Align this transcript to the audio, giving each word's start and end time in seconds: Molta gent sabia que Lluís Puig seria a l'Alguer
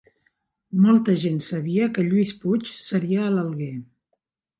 Molta 0.85 1.13
gent 1.23 1.35
sabia 1.47 1.89
que 1.97 2.05
Lluís 2.07 2.31
Puig 2.45 2.71
seria 2.79 3.21
a 3.27 3.29
l'Alguer 3.35 3.69